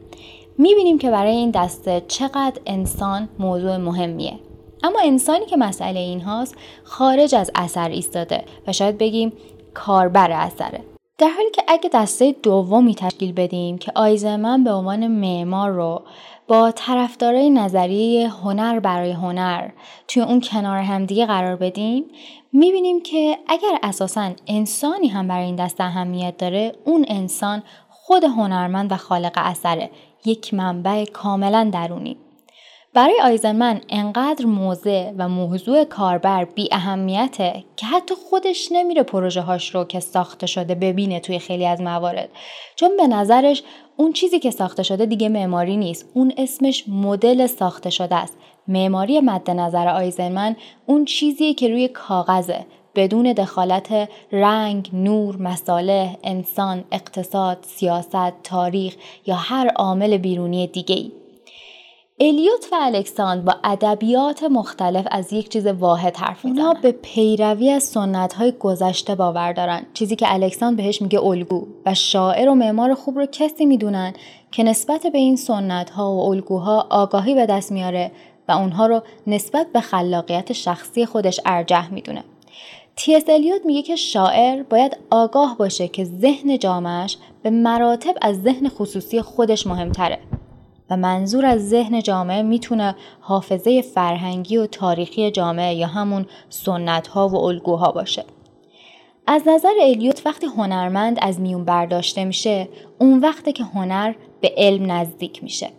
می‌بینیم 0.59 0.99
که 0.99 1.11
برای 1.11 1.37
این 1.37 1.51
دسته 1.51 2.03
چقدر 2.09 2.61
انسان 2.67 3.29
موضوع 3.39 3.77
مهمیه. 3.77 4.39
اما 4.83 4.99
انسانی 5.05 5.47
که 5.47 5.57
مسئله 5.57 6.01
این 6.01 6.21
هاست 6.21 6.55
خارج 6.85 7.35
از 7.35 7.51
اثر 7.55 7.89
ایستاده 7.89 8.45
و 8.67 8.73
شاید 8.73 8.99
بگیم 8.99 9.33
کاربر 9.75 10.31
اثره. 10.31 10.81
در 11.19 11.29
حالی 11.29 11.51
که 11.51 11.63
اگه 11.69 11.91
دسته 11.93 12.35
دومی 12.43 12.95
تشکیل 12.95 13.33
بدیم 13.33 13.79
که 13.79 13.93
آیزمن 13.95 14.65
به 14.65 14.73
عنوان 14.73 15.07
معمار 15.07 15.71
رو 15.71 16.03
با 16.49 16.71
طرفدارای 16.71 17.51
نظریه 17.51 18.29
هنر 18.29 18.81
برای 18.81 19.13
هنر 19.13 19.71
توی 20.09 20.23
اون 20.23 20.41
کنار 20.41 20.79
همدیگه 20.79 21.27
قرار 21.27 21.57
بدیم 21.57 22.05
می‌بینیم 22.53 23.03
که 23.03 23.39
اگر 23.49 23.79
اساسا 23.83 24.31
انسانی 24.47 25.09
هم 25.09 25.29
برای 25.29 25.45
این 25.45 25.57
دسته 25.57 25.85
اهمیت 25.85 26.37
داره 26.37 26.73
اون 26.85 27.05
انسان 27.09 27.63
خود 27.89 28.25
هنرمند 28.25 28.93
و 28.93 28.97
خالق 28.97 29.33
اثره 29.37 29.91
یک 30.25 30.55
منبع 30.55 31.05
کاملا 31.05 31.71
درونی. 31.73 32.17
برای 32.97 33.21
آیزنمن 33.25 33.81
انقدر 33.89 34.47
موضع 34.47 35.13
و 35.19 35.29
موضوع 35.29 35.85
کاربر 35.85 36.45
بی 36.45 36.69
اهمیته 36.73 37.65
که 37.77 37.87
حتی 37.87 38.15
خودش 38.15 38.69
نمیره 38.73 39.03
پروژه 39.03 39.41
هاش 39.41 39.75
رو 39.75 39.85
که 39.85 40.01
ساخته 40.01 40.47
شده 40.47 40.75
ببینه 40.75 41.21
توی 41.21 41.39
خیلی 41.39 41.67
از 41.67 41.81
موارد. 41.81 42.29
چون 42.77 42.97
به 42.97 43.07
نظرش 43.07 43.63
اون 43.97 44.13
چیزی 44.13 44.39
که 44.39 44.51
ساخته 44.51 44.83
شده 44.83 45.07
دیگه 45.07 45.29
معماری 45.29 45.77
نیست. 45.77 46.11
اون 46.15 46.33
اسمش 46.39 46.85
مدل 46.89 47.47
ساخته 47.47 47.91
شده 47.91 48.15
است. 48.15 48.37
معماری 48.69 49.21
مد 49.21 49.51
نظر 49.51 49.89
آیزنمن 49.89 50.57
اون 50.87 51.05
چیزیه 51.05 51.55
که 51.55 51.69
روی 51.69 51.89
کاغذه. 51.89 52.67
بدون 52.95 53.33
دخالت 53.33 54.09
رنگ، 54.33 54.91
نور، 54.93 55.37
مساله، 55.37 56.19
انسان، 56.25 56.85
اقتصاد، 56.93 57.59
سیاست، 57.63 58.43
تاریخ 58.43 58.97
یا 59.27 59.35
هر 59.35 59.69
عامل 59.69 60.17
بیرونی 60.17 60.67
دیگه 60.67 60.95
ای. 60.95 61.13
الیوت 62.21 62.69
و 62.73 62.77
الکساند 62.81 63.45
با 63.45 63.55
ادبیات 63.65 64.43
مختلف 64.43 65.07
از 65.11 65.33
یک 65.33 65.49
چیز 65.49 65.67
واحد 65.67 66.17
حرف 66.17 66.45
می‌زنن. 66.45 66.61
اونا 66.61 66.81
به 66.81 66.93
پیروی 66.93 67.71
از 67.71 67.83
سنت 67.83 68.33
های 68.33 68.53
گذشته 68.53 69.15
باور 69.15 69.53
دارن. 69.53 69.87
چیزی 69.95 70.17
که 70.17 70.27
الکساند 70.33 70.77
بهش 70.77 71.03
میگه 71.03 71.25
الگو 71.25 71.67
و 71.87 71.95
شاعر 71.95 72.49
و 72.49 72.55
معمار 72.55 72.95
خوب 72.95 73.19
رو 73.19 73.27
کسی 73.33 73.67
می‌دونن 73.67 74.13
که 74.51 74.63
نسبت 74.63 75.07
به 75.07 75.19
این 75.19 75.37
سنت 75.37 75.91
ها 75.91 76.13
و 76.13 76.21
الگوها 76.21 76.87
آگاهی 76.91 77.35
به 77.35 77.47
دست 77.47 77.73
میاره 77.73 78.11
و 78.49 78.53
اونها 78.53 78.87
رو 78.87 79.03
نسبت 79.27 79.67
به 79.73 79.81
خلاقیت 79.81 80.53
شخصی 80.53 81.07
خودش 81.07 81.41
ارجح 81.45 81.93
می‌دونه. 81.93 82.25
تی 82.97 83.15
الیوت 83.29 83.67
میگه 83.67 83.83
که 83.83 83.97
شاعر 83.97 84.63
باید 84.63 84.97
آگاه 85.11 85.57
باشه 85.59 85.89
که 85.89 86.05
ذهن 86.05 86.59
جامعش 86.59 87.19
به 87.43 87.51
مراتب 87.51 88.15
از 88.23 88.43
ذهن 88.43 88.69
خصوصی 88.69 89.23
خودش 89.23 89.67
مهمتره 89.67 90.19
و 90.91 90.97
منظور 90.97 91.47
از 91.47 91.69
ذهن 91.69 92.03
جامعه 92.03 92.43
می‌تونه 92.43 92.97
حافظه 93.21 93.83
فرهنگی 93.83 94.57
و 94.57 94.67
تاریخی 94.67 95.31
جامعه 95.31 95.75
یا 95.75 95.87
همون 95.87 96.27
سنت 96.49 97.07
ها 97.07 97.29
و 97.29 97.37
الگوها 97.37 97.93
باشه. 97.93 98.25
از 99.27 99.43
نظر 99.49 99.73
الیوت 99.83 100.23
وقتی 100.27 100.47
هنرمند 100.47 101.19
از 101.23 101.41
میون 101.41 101.65
برداشته 101.65 102.25
میشه 102.25 102.69
اون 102.99 103.19
وقته 103.19 103.53
که 103.53 103.65
هنر 103.65 104.15
به 104.41 104.53
علم 104.57 104.93
نزدیک 104.93 105.43
میشه. 105.43 105.71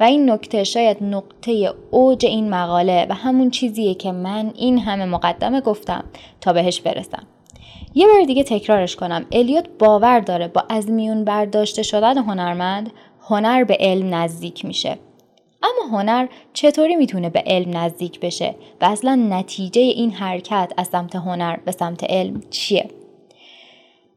و 0.00 0.02
این 0.02 0.30
نکته 0.30 0.64
شاید 0.64 1.04
نقطه 1.04 1.74
اوج 1.90 2.26
این 2.26 2.50
مقاله 2.50 3.06
و 3.10 3.14
همون 3.14 3.50
چیزیه 3.50 3.94
که 3.94 4.12
من 4.12 4.52
این 4.56 4.78
همه 4.78 5.04
مقدمه 5.04 5.60
گفتم 5.60 6.04
تا 6.40 6.52
بهش 6.52 6.80
برسم. 6.80 7.22
یه 7.94 8.06
بار 8.06 8.22
دیگه 8.22 8.44
تکرارش 8.44 8.96
کنم. 8.96 9.26
الیوت 9.32 9.68
باور 9.78 10.20
داره 10.20 10.48
با 10.48 10.64
از 10.68 10.90
میون 10.90 11.24
برداشته 11.24 11.82
شدن 11.82 12.18
هنرمند 12.18 12.90
هنر 13.28 13.64
به 13.64 13.76
علم 13.80 14.14
نزدیک 14.14 14.64
میشه. 14.64 14.98
اما 15.62 15.98
هنر 15.98 16.26
چطوری 16.52 16.96
می‌تونه 16.96 17.30
به 17.30 17.42
علم 17.46 17.76
نزدیک 17.76 18.20
بشه 18.20 18.54
و 18.80 18.84
اصلا 18.84 19.14
نتیجه 19.14 19.80
این 19.80 20.10
حرکت 20.10 20.72
از 20.76 20.86
سمت 20.86 21.16
هنر 21.16 21.56
به 21.56 21.72
سمت 21.72 22.04
علم 22.04 22.42
چیه؟ 22.50 22.88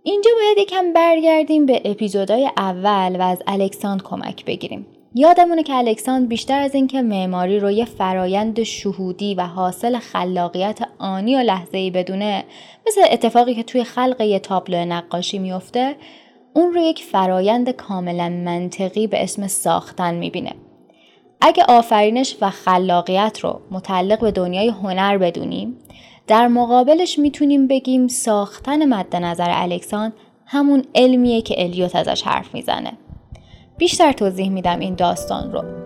اینجا 0.04 0.32
باید 0.36 0.58
یکم 0.58 0.94
برگردیم 0.94 1.66
به 1.66 1.82
اپیزودهای 1.86 2.50
اول 2.58 3.16
و 3.20 3.22
از 3.22 3.44
الکساند 3.48 4.04
کمک 4.04 4.46
بگیریم. 4.46 4.86
یادمونه 5.16 5.64
که 5.64 5.76
الکساند 5.76 6.28
بیشتر 6.28 6.62
از 6.62 6.76
اینکه 6.76 7.02
معماری 7.02 7.60
رو 7.60 7.72
یه 7.72 7.86
فرایند 7.86 8.64
شهودی 8.64 9.36
و 9.36 9.42
حاصل 9.42 10.00
خلاقیت 10.00 10.80
آنی 11.00 11.36
و 11.36 11.40
لحظه 11.40 11.78
ای 11.78 11.92
بدونه 11.92 12.44
مثل 12.88 13.02
اتفاقی 13.12 13.56
که 13.56 13.64
توی 13.64 13.84
خلق 13.84 14.22
یه 14.22 14.40
تابلو 14.40 14.86
نقاشی 14.86 15.40
میفته 15.40 15.96
اون 16.54 16.74
رو 16.74 16.82
یک 16.82 17.04
فرایند 17.04 17.70
کاملا 17.70 18.30
منطقی 18.30 19.08
به 19.08 19.24
اسم 19.24 19.48
ساختن 19.48 20.16
می‌بینه. 20.16 20.54
اگه 21.42 21.64
آفرینش 21.64 22.38
و 22.42 22.50
خلاقیت 22.50 23.40
رو 23.40 23.62
متعلق 23.72 24.20
به 24.20 24.32
دنیای 24.32 24.68
هنر 24.68 25.18
بدونیم 25.18 25.78
در 26.28 26.48
مقابلش 26.48 27.20
می‌تونیم 27.20 27.68
بگیم 27.68 28.08
ساختن 28.08 28.86
مد 28.86 29.16
نظر 29.16 29.50
الکسان 29.50 30.14
همون 30.46 30.84
علمیه 30.96 31.42
که 31.42 31.64
الیوت 31.64 31.96
ازش 31.96 32.22
حرف 32.22 32.54
می‌زنه. 32.54 32.94
بیشتر 33.78 34.12
توضیح 34.12 34.50
میدم 34.50 34.80
این 34.80 34.96
داستان 34.96 35.52
رو. 35.52 35.81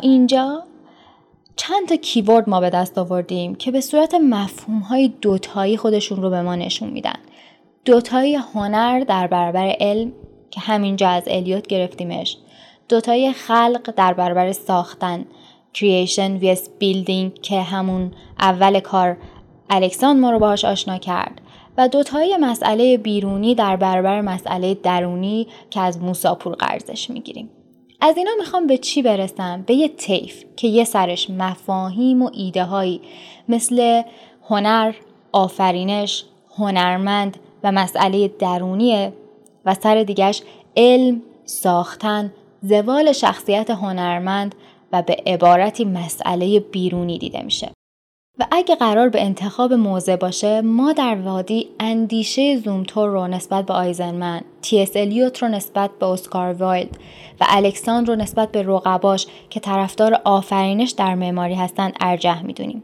اینجا 0.00 0.62
چند 1.56 1.88
تا 1.88 1.96
کیورد 1.96 2.50
ما 2.50 2.60
به 2.60 2.70
دست 2.70 2.98
آوردیم 2.98 3.54
که 3.54 3.70
به 3.70 3.80
صورت 3.80 4.14
مفهوم 4.14 4.78
های 4.78 5.08
دوتایی 5.08 5.76
خودشون 5.76 6.22
رو 6.22 6.30
به 6.30 6.42
ما 6.42 6.54
نشون 6.56 6.90
میدن. 6.90 7.16
دوتایی 7.84 8.34
هنر 8.34 9.00
در 9.00 9.26
برابر 9.26 9.76
علم 9.80 10.12
که 10.50 10.60
همینجا 10.60 11.08
از 11.08 11.22
الیوت 11.26 11.66
گرفتیمش. 11.66 12.38
دوتایی 12.88 13.32
خلق 13.32 13.94
در 13.96 14.14
برابر 14.14 14.52
ساختن 14.52 15.24
creation 15.74 16.40
vs 16.42 16.68
building 16.80 17.40
که 17.42 17.60
همون 17.60 18.10
اول 18.40 18.80
کار 18.80 19.16
الکسان 19.70 20.20
ما 20.20 20.30
رو 20.30 20.38
باهاش 20.38 20.64
آشنا 20.64 20.98
کرد 20.98 21.40
و 21.78 21.88
دوتایی 21.88 22.36
مسئله 22.36 22.96
بیرونی 22.96 23.54
در 23.54 23.76
برابر 23.76 24.20
مسئله 24.20 24.74
درونی 24.74 25.46
که 25.70 25.80
از 25.80 26.02
موساپور 26.02 26.54
قرضش 26.54 27.10
می‌گیریم. 27.10 27.50
از 28.06 28.16
اینا 28.16 28.30
می‌خوام 28.38 28.66
به 28.66 28.78
چی 28.78 29.02
برسم؟ 29.02 29.62
به 29.66 29.74
یه 29.74 29.88
طیف 29.88 30.44
که 30.56 30.68
یه 30.68 30.84
سرش 30.84 31.30
مفاهیم 31.30 32.22
و 32.22 32.30
ایده 32.32 32.64
هایی 32.64 33.00
مثل 33.48 34.02
هنر، 34.48 34.94
آفرینش، 35.32 36.24
هنرمند 36.58 37.36
و 37.62 37.72
مسئله 37.72 38.28
درونیه 38.28 39.12
و 39.64 39.74
سر 39.74 40.02
دیگش 40.02 40.42
علم، 40.76 41.22
ساختن، 41.44 42.32
زوال 42.62 43.12
شخصیت 43.12 43.70
هنرمند 43.70 44.54
و 44.92 45.02
به 45.02 45.16
عبارتی 45.26 45.84
مسئله 45.84 46.60
بیرونی 46.60 47.18
دیده 47.18 47.42
میشه. 47.42 47.70
و 48.38 48.46
اگه 48.50 48.74
قرار 48.74 49.08
به 49.08 49.22
انتخاب 49.22 49.72
موضع 49.72 50.16
باشه 50.16 50.60
ما 50.60 50.92
در 50.92 51.14
وادی 51.14 51.68
اندیشه 51.80 52.56
زومتور 52.56 53.08
رو 53.08 53.26
نسبت 53.26 53.66
به 53.66 53.74
آیزنمن 53.74 54.40
تی 54.62 54.82
اس 54.82 54.96
الیوت 54.96 55.42
رو 55.42 55.48
نسبت 55.48 55.90
به 56.00 56.06
اسکار 56.06 56.52
وایلد 56.52 56.98
و 57.40 57.44
الکساندر 57.48 58.12
رو 58.12 58.20
نسبت 58.20 58.52
به 58.52 58.62
رقباش 58.62 59.26
که 59.50 59.60
طرفدار 59.60 60.20
آفرینش 60.24 60.90
در 60.90 61.14
معماری 61.14 61.54
هستند 61.54 61.96
ارجح 62.00 62.42
می‌دونیم. 62.42 62.82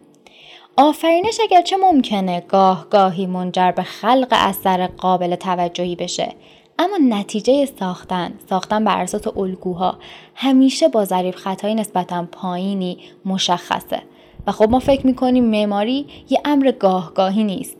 آفرینش 0.77 1.41
اگرچه 1.41 1.77
ممکنه 1.77 2.41
گاه 2.41 2.87
گاهی 2.91 3.27
منجر 3.27 3.71
به 3.71 3.83
خلق 3.83 4.29
اثر 4.31 4.87
قابل 4.87 5.37
توجهی 5.37 5.97
بشه. 5.97 6.35
اما 6.79 6.97
نتیجه 7.17 7.67
ساختن 7.67 8.33
ساختن 8.51 8.85
بر 8.85 9.03
اساس 9.03 9.27
الگوها 9.37 9.99
همیشه 10.35 10.89
با 10.89 11.05
ظریف 11.05 11.37
خطای 11.37 11.75
نسبتا 11.75 12.29
پایینی 12.33 12.99
مشخصه. 13.25 14.03
و 14.47 14.53
خب 14.53 14.71
ما 14.71 14.79
فکر 14.79 15.07
می‌کنیم 15.07 15.45
معماری 15.45 16.07
یه 16.31 16.41
امر 16.45 16.71
گاهگاهی 16.71 17.45
نیست. 17.45 17.77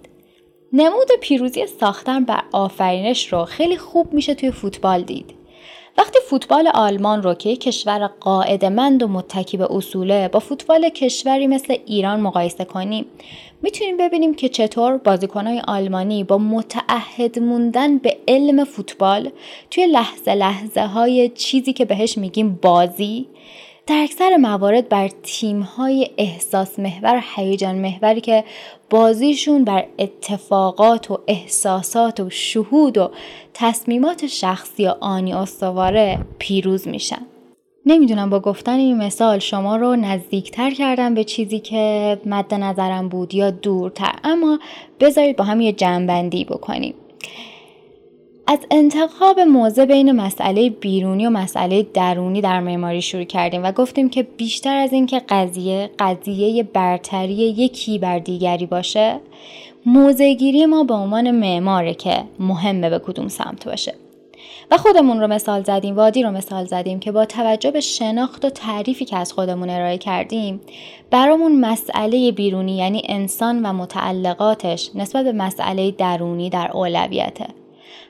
نمود 0.73 1.09
پیروزی 1.21 1.67
ساختن 1.67 2.25
بر 2.25 2.43
آفرینش 2.53 3.33
رو 3.33 3.45
خیلی 3.45 3.77
خوب 3.77 4.13
میشه 4.13 4.35
توی 4.35 4.51
فوتبال 4.51 5.03
دید. 5.03 5.35
وقتی 5.99 6.19
فوتبال 6.29 6.69
آلمان 6.75 7.23
رو 7.23 7.35
که 7.35 7.57
کشور 7.57 8.07
قاعدمند 8.07 9.03
و 9.03 9.09
متکی 9.09 9.57
به 9.57 9.67
اصوله 9.71 10.29
با 10.29 10.39
فوتبال 10.39 10.89
کشوری 10.89 11.47
مثل 11.47 11.77
ایران 11.87 12.21
مقایسه 12.21 12.65
کنیم 12.65 13.05
می‌تونیم 13.63 13.97
ببینیم 13.97 14.35
که 14.35 14.49
چطور 14.49 14.97
بازیکنهای 14.97 15.63
آلمانی 15.69 16.25
با 16.25 16.39
متعهد 16.39 17.39
موندن 17.39 17.99
به 17.99 18.17
علم 18.29 18.65
فوتبال 18.65 19.31
توی 19.71 19.87
لحظه 19.87 20.35
لحظه 20.35 20.87
های 20.87 21.29
چیزی 21.29 21.73
که 21.73 21.85
بهش 21.85 22.19
میگیم 22.19 22.59
بازی 22.63 23.27
در 23.91 24.03
اکثر 24.03 24.37
موارد 24.37 24.89
بر 24.89 25.11
های 25.77 26.11
احساس 26.19 26.79
محور 26.79 27.23
هیجان 27.37 27.75
محوری 27.75 28.21
که 28.21 28.45
بازیشون 28.91 29.65
بر 29.65 29.87
اتفاقات 29.99 31.11
و 31.11 31.19
احساسات 31.27 32.21
و 32.21 32.31
شهود 32.31 32.99
و 32.99 33.11
تصمیمات 33.55 34.27
شخصی 34.27 34.87
و 34.87 34.95
آنی 35.01 35.33
استواره 35.33 36.19
پیروز 36.39 36.89
میشن. 36.89 37.27
نمی‌دونم 37.87 38.31
با 38.31 38.41
گفتن 38.41 38.79
این 38.79 38.97
مثال 38.97 39.39
شما 39.39 39.77
رو 39.77 39.97
نزدیکتر 39.97 40.71
کردم 40.71 41.15
به 41.15 41.25
چیزی 41.25 41.59
که 41.59 42.19
مد 42.27 42.55
نظرم 42.55 43.09
بود 43.09 43.35
یا 43.35 43.51
دورتر 43.51 44.15
اما 44.25 44.59
بذارید 45.01 45.37
با 45.37 45.45
هم 45.45 45.61
یه 45.61 45.73
جنبندی 45.73 46.45
بکنیم. 46.45 46.95
از 48.51 48.59
انتخاب 48.71 49.41
موضع 49.41 49.85
بین 49.85 50.13
مسئله 50.13 50.71
بیرونی 50.71 51.27
و 51.27 51.31
مسئله 51.31 51.83
درونی 51.83 52.41
در 52.41 52.61
معماری 52.61 53.03
شروع 53.03 53.25
کردیم 53.25 53.65
و 53.65 53.73
گفتیم 53.73 54.09
که 54.09 54.23
بیشتر 54.23 54.77
از 54.77 54.93
اینکه 54.93 55.23
قضیه 55.29 55.91
قضیه 55.99 56.63
برتری 56.63 57.33
یکی 57.33 57.99
بر 57.99 58.19
دیگری 58.19 58.67
باشه 58.67 59.21
موضعگیری 59.87 60.67
ما 60.67 60.85
به 60.85 60.95
عنوان 60.95 61.31
معماره 61.31 61.95
که 61.95 62.25
مهمه 62.39 62.91
به 62.91 62.99
کدوم 62.99 63.29
سمت 63.29 63.65
باشه. 63.65 63.95
و 64.71 64.77
خودمون 64.77 65.21
رو 65.21 65.27
مثال 65.27 65.63
زدیم 65.63 65.97
وادی 65.97 66.23
رو 66.23 66.31
مثال 66.31 66.65
زدیم 66.65 67.01
که 67.01 67.13
با 67.13 67.25
توجه 67.25 67.71
به 67.71 67.81
شناخت 67.81 68.45
و 68.45 68.51
تعریفی 68.51 69.05
که 69.05 69.17
از 69.17 69.33
خودمون 69.33 69.71
ارائه 69.71 69.99
کردیم 69.99 70.61
برامون 71.11 71.61
مسئله 71.61 72.33
بیرونی 72.33 72.77
یعنی 72.77 73.03
انسان 73.09 73.67
و 73.67 73.73
متعلقاتش 73.73 74.91
نسبت 74.95 75.25
به 75.25 75.33
مسئله 75.33 75.91
درونی 75.91 76.51
در 76.51 76.71
اولویته. 76.73 77.60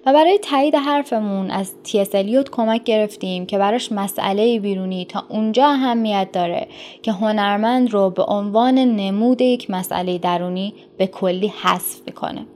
و 0.06 0.12
برای 0.12 0.38
تایید 0.38 0.74
حرفمون 0.74 1.50
از 1.50 1.74
تیس 1.82 2.14
الیوت 2.14 2.50
کمک 2.50 2.84
گرفتیم 2.84 3.46
که 3.46 3.58
براش 3.58 3.92
مسئله 3.92 4.60
بیرونی 4.60 5.04
تا 5.04 5.24
اونجا 5.28 5.66
اهمیت 5.66 6.28
داره 6.32 6.68
که 7.02 7.12
هنرمند 7.12 7.92
رو 7.92 8.10
به 8.10 8.22
عنوان 8.22 8.78
نمود 8.78 9.40
یک 9.40 9.70
مسئله 9.70 10.18
درونی 10.18 10.74
به 10.98 11.06
کلی 11.06 11.52
حذف 11.62 12.00
می‌کنه. 12.06 12.46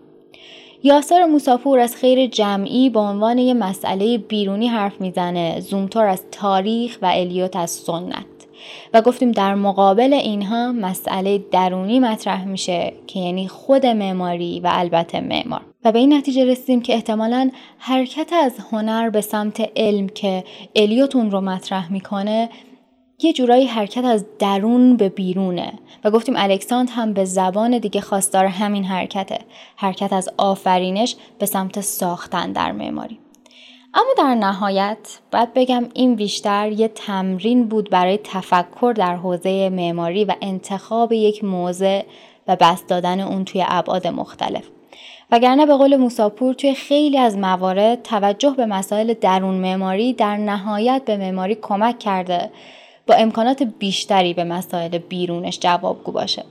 یاسر 0.82 1.24
موساپور 1.24 1.78
از 1.78 1.96
خیر 1.96 2.26
جمعی 2.26 2.90
به 2.90 3.00
عنوان 3.00 3.38
یه 3.38 3.54
مسئله 3.54 4.18
بیرونی 4.18 4.68
حرف 4.68 5.00
می‌زنه 5.00 5.60
زومتور 5.60 6.06
از 6.06 6.24
تاریخ 6.30 6.98
و 7.02 7.06
الیوت 7.06 7.56
از 7.56 7.70
سنت 7.70 8.26
و 8.94 9.02
گفتیم 9.02 9.32
در 9.32 9.54
مقابل 9.54 10.12
اینها 10.12 10.72
مسئله 10.72 11.38
درونی 11.38 12.00
مطرح 12.00 12.44
میشه 12.44 12.92
که 13.06 13.20
یعنی 13.20 13.48
خود 13.48 13.86
معماری 13.86 14.60
و 14.60 14.70
البته 14.72 15.20
معمار 15.20 15.73
و 15.84 15.92
به 15.92 15.98
این 15.98 16.12
نتیجه 16.12 16.44
رسیدیم 16.44 16.80
که 16.82 16.94
احتمالا 16.94 17.50
حرکت 17.78 18.32
از 18.32 18.52
هنر 18.72 19.10
به 19.10 19.20
سمت 19.20 19.70
علم 19.76 20.08
که 20.08 20.44
الیوتون 20.76 21.30
رو 21.30 21.40
مطرح 21.40 21.92
می‌کنه 21.92 22.48
یه 23.22 23.32
جورایی 23.32 23.66
حرکت 23.66 24.04
از 24.04 24.24
درون 24.38 24.96
به 24.96 25.08
بیرونه. 25.08 25.72
و 26.04 26.10
گفتیم 26.10 26.34
الکساند 26.38 26.90
هم 26.90 27.12
به 27.12 27.24
زبان 27.24 27.78
دیگه 27.78 28.00
خواستار 28.00 28.44
همین 28.44 28.84
حرکته. 28.84 29.38
حرکت 29.76 30.12
از 30.12 30.28
آفرینش 30.36 31.16
به 31.38 31.46
سمت 31.46 31.80
ساختن 31.80 32.52
در 32.52 32.72
معماری. 32.72 33.18
اما 33.94 34.10
در 34.18 34.34
نهایت 34.34 35.18
باید 35.32 35.54
بگم 35.54 35.84
این 35.94 36.14
بیشتر 36.14 36.72
یه 36.72 36.88
تمرین 36.88 37.68
بود 37.68 37.90
برای 37.90 38.18
تفکر 38.24 38.94
در 38.96 39.16
حوزه 39.16 39.68
معماری 39.68 40.24
و 40.24 40.34
انتخاب 40.42 41.12
یک 41.12 41.44
موضع 41.44 42.02
و 42.48 42.56
بست 42.56 42.88
دادن 42.88 43.20
اون 43.20 43.44
توی 43.44 43.64
ابعاد 43.68 44.06
مختلف. 44.06 44.64
وگرنه 45.34 45.66
به 45.66 45.76
قول 45.76 45.96
موساپور 45.96 46.54
توی 46.54 46.74
خیلی 46.74 47.18
از 47.18 47.38
موارد 47.38 48.02
توجه 48.02 48.50
به 48.50 48.66
مسائل 48.66 49.14
درون 49.14 49.54
معماری 49.54 50.12
در 50.12 50.36
نهایت 50.36 51.02
به 51.04 51.16
معماری 51.16 51.54
کمک 51.54 51.98
کرده 51.98 52.50
با 53.06 53.14
امکانات 53.14 53.62
بیشتری 53.62 54.34
به 54.34 54.44
مسائل 54.44 54.98
بیرونش 54.98 55.58
جوابگو 55.58 56.12
باشه 56.12 56.44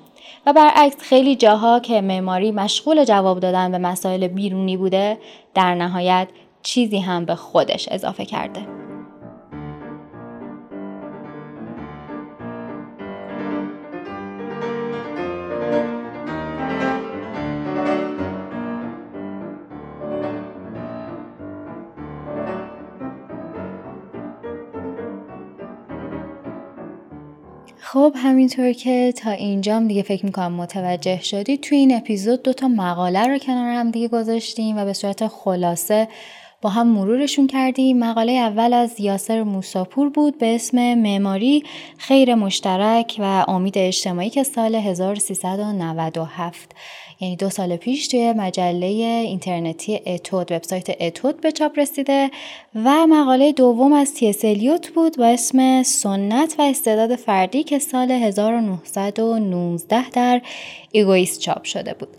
و 0.45 0.53
برعکس 0.53 0.97
خیلی 0.99 1.35
جاها 1.35 1.79
که 1.79 2.01
معماری 2.01 2.51
مشغول 2.51 3.03
جواب 3.03 3.39
دادن 3.39 3.71
به 3.71 3.77
مسائل 3.77 4.27
بیرونی 4.27 4.77
بوده 4.77 5.17
در 5.53 5.75
نهایت 5.75 6.27
چیزی 6.63 6.99
هم 6.99 7.25
به 7.25 7.35
خودش 7.35 7.89
اضافه 7.91 8.25
کرده. 8.25 8.92
خب 27.93 28.13
همینطور 28.15 28.71
که 28.71 29.13
تا 29.17 29.31
اینجام 29.31 29.87
دیگه 29.87 30.01
فکر 30.01 30.25
می‌کنم 30.25 30.53
متوجه 30.53 31.21
شدید 31.21 31.61
توی 31.61 31.77
این 31.77 31.95
اپیزود 31.95 32.43
دو 32.43 32.53
تا 32.53 32.67
مقاله 32.67 33.27
رو 33.27 33.37
کنار 33.37 33.73
هم 33.73 33.91
دیگه 33.91 34.07
گذاشتیم 34.07 34.77
و 34.77 34.85
به 34.85 34.93
صورت 34.93 35.27
خلاصه 35.27 36.07
با 36.63 36.69
هم 36.69 36.87
مرورشون 36.87 37.47
کردیم. 37.47 37.99
مقاله 37.99 38.31
اول 38.31 38.73
از 38.73 38.99
یاسر 38.99 39.43
موساپور 39.43 40.09
بود 40.09 40.37
به 40.37 40.55
اسم 40.55 40.93
معماری 40.93 41.63
خیر 41.97 42.35
مشترک 42.35 43.15
و 43.19 43.45
امید 43.47 43.77
اجتماعی 43.77 44.29
که 44.29 44.43
سال 44.43 44.75
1397 44.75 46.75
یعنی 47.19 47.35
دو 47.35 47.49
سال 47.49 47.75
پیش 47.75 48.07
توی 48.07 48.33
مجله 48.33 48.85
اینترنتی 48.85 50.01
اتود 50.05 50.51
وبسایت 50.51 51.01
اتود 51.01 51.41
به 51.41 51.51
چاپ 51.51 51.79
رسیده 51.79 52.31
و 52.75 53.07
مقاله 53.07 53.51
دوم 53.51 53.93
از 53.93 54.13
تیس 54.13 54.45
الیوت 54.45 54.89
بود 54.89 55.17
با 55.17 55.25
اسم 55.25 55.83
سنت 55.83 56.55
و 56.59 56.61
استعداد 56.61 57.15
فردی 57.15 57.63
که 57.63 57.79
سال 57.79 58.11
1919 58.11 60.09
در 60.09 60.41
ایگویست 60.91 61.39
چاپ 61.39 61.63
شده 61.63 61.93
بود. 61.93 62.09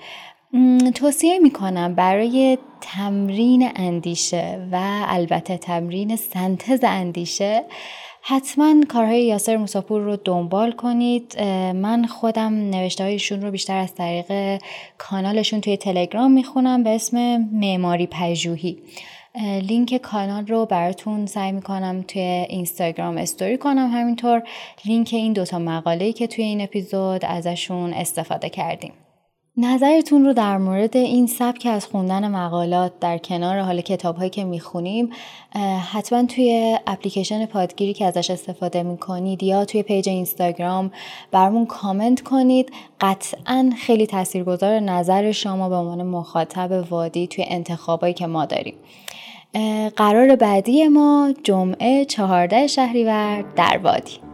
توصیه 0.95 1.39
می‌کنم 1.39 1.95
برای 1.95 2.59
تمرین 2.81 3.71
اندیشه 3.77 4.69
و 4.73 5.05
البته 5.07 5.57
تمرین 5.57 6.17
سنتز 6.17 6.81
اندیشه 6.83 7.65
حتما 8.23 8.75
کارهای 8.89 9.25
یاسر 9.25 9.57
موساپور 9.57 10.03
رو 10.03 10.17
دنبال 10.17 10.73
کنید. 10.73 11.41
من 11.75 12.07
خودم 12.07 12.55
نوشته 12.55 13.05
هایشون 13.05 13.43
رو 13.43 13.51
بیشتر 13.51 13.77
از 13.77 13.95
طریق 13.95 14.61
کانالشون 14.99 15.61
توی 15.61 15.77
تلگرام 15.77 16.33
می‌خونم 16.33 16.83
به 16.83 16.91
اسم 16.91 17.37
معماری 17.53 18.07
پژوهی. 18.07 18.79
لینک 19.63 19.97
کانال 19.97 20.47
رو 20.47 20.67
براتون 20.67 21.27
سعی 21.27 21.53
می‌کنم 21.53 22.05
توی 22.09 22.23
اینستاگرام 22.23 23.17
استوری 23.17 23.59
کنم 23.59 23.91
همینطور. 23.93 24.43
لینک 24.85 25.09
این 25.13 25.33
دوتا 25.33 25.59
مقاله 25.59 26.13
که 26.13 26.27
توی 26.27 26.45
این 26.45 26.61
اپیزود 26.61 27.25
ازشون 27.25 27.93
استفاده 27.93 28.49
کردیم. 28.49 28.93
نظرتون 29.57 30.25
رو 30.25 30.33
در 30.33 30.59
مورد 30.59 30.97
این 30.97 31.27
سبک 31.27 31.67
از 31.71 31.87
خوندن 31.87 32.29
مقالات 32.29 32.93
در 33.01 33.19
کنار 33.19 33.59
حال 33.61 33.81
کتاب 33.81 34.17
هایی 34.17 34.31
که 34.31 34.45
می‌خونیم 34.45 35.11
حتما 35.93 36.23
توی 36.27 36.79
اپلیکیشن 36.87 37.47
پادگیری 37.47 37.95
که 37.95 38.05
ازش 38.05 38.31
استفاده 38.31 38.83
می‌کنید 38.83 39.43
یا 39.43 39.65
توی 39.65 39.83
پیج 39.83 40.09
اینستاگرام 40.09 40.91
برامون 41.31 41.67
کامنت 41.67 42.21
کنید. 42.21 42.73
قطعا 43.01 43.71
خیلی 43.79 44.07
تاثیرگذار 44.07 44.81
نظر 44.81 45.33
شما 45.33 45.69
به 45.69 45.75
عنوان 45.75 46.03
مخاطب 46.03 46.85
وادی 46.91 47.27
توی 47.27 47.45
انتخابایی 47.49 48.15
که 48.15 48.27
ما 48.27 48.45
داریم. 48.45 48.75
قرار 49.97 50.37
بعدی 50.37 50.89
ما 50.89 51.35
جمعه 51.45 52.05
چهارده 52.05 52.67
شهریور 52.67 53.45
در 53.57 53.81
وادی. 53.83 54.34